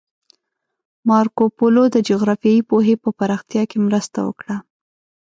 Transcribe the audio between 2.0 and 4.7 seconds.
جغرافیایي پوهې په پراختیا کې مرسته وکړه.